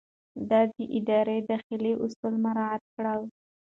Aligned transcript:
ده 0.49 0.61
د 0.73 0.77
ادارې 0.97 1.37
داخلي 1.51 1.91
اصول 2.03 2.33
مراعات 2.43 2.83
کړل. 2.95 3.21